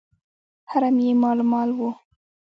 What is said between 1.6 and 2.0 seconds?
وو.